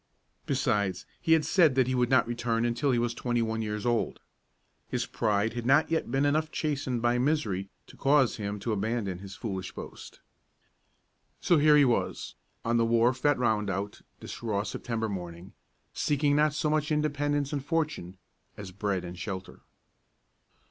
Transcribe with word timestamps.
Besides, 0.47 1.05
he 1.21 1.33
had 1.33 1.45
said 1.45 1.75
that 1.75 1.85
he 1.85 1.93
would 1.93 2.09
not 2.09 2.25
return 2.27 2.65
until 2.65 2.89
he 2.91 2.97
was 2.97 3.13
twenty 3.13 3.43
one 3.43 3.61
years 3.61 3.85
old. 3.85 4.19
His 4.89 5.05
pride 5.05 5.53
had 5.53 5.63
not 5.63 5.91
yet 5.91 6.09
been 6.09 6.25
enough 6.25 6.49
chastened 6.51 7.03
by 7.03 7.19
misery 7.19 7.69
to 7.85 7.95
cause 7.95 8.37
him 8.37 8.57
to 8.61 8.71
abandon 8.71 9.19
his 9.19 9.35
foolish 9.35 9.73
boast. 9.75 10.19
So 11.39 11.59
here 11.59 11.77
he 11.77 11.85
was, 11.85 12.33
on 12.65 12.77
the 12.77 12.83
wharf 12.85 13.23
at 13.27 13.37
Rondout 13.37 14.01
this 14.21 14.41
raw 14.41 14.63
September 14.63 15.07
morning, 15.07 15.53
seeking 15.93 16.35
not 16.35 16.55
so 16.55 16.71
much 16.71 16.91
independence 16.91 17.53
and 17.53 17.63
fortune 17.63 18.17
as 18.57 18.71
bread 18.71 19.05
and 19.05 19.15
shelter. 19.19 19.59